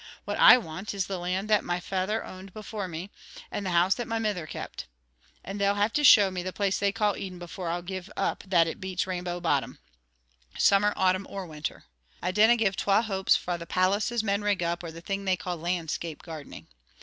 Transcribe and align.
What 0.25 0.39
I 0.39 0.57
want 0.57 0.95
is 0.95 1.05
the 1.05 1.19
land 1.19 1.47
that 1.51 1.63
my 1.63 1.79
feyther 1.79 2.23
owned 2.23 2.53
before 2.55 2.87
me, 2.87 3.11
and 3.51 3.63
the 3.63 3.69
house 3.69 3.93
that 3.93 4.07
my 4.07 4.17
mither 4.17 4.47
kept. 4.47 4.87
And 5.43 5.61
they'll 5.61 5.75
have 5.75 5.93
to 5.93 6.03
show 6.03 6.31
me 6.31 6.41
the 6.41 6.51
place 6.51 6.79
they 6.79 6.91
call 6.91 7.15
Eden 7.15 7.37
before 7.37 7.69
I'll 7.69 7.83
give 7.83 8.09
up 8.17 8.43
that 8.47 8.65
it 8.65 8.81
beats 8.81 9.05
Rainbow 9.05 9.39
Bottom 9.39 9.77
Summer, 10.57 10.91
Autumn, 10.95 11.27
or 11.29 11.45
Winter. 11.45 11.83
I 12.19 12.31
dinna 12.31 12.57
give 12.57 12.75
twa 12.75 13.03
hoops 13.03 13.35
fra 13.35 13.59
the 13.59 13.67
palaces 13.67 14.23
men 14.23 14.41
rig 14.41 14.63
up, 14.63 14.81
or 14.81 14.91
the 14.91 15.01
thing 15.01 15.25
they 15.25 15.37
call 15.37 15.55
'landscape 15.57 16.23
gardening'. 16.23 16.65